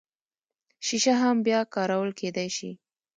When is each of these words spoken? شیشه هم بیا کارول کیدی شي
شیشه 0.85 1.13
هم 1.21 1.37
بیا 1.45 1.61
کارول 1.73 2.09
کیدی 2.19 2.47
شي 2.55 2.71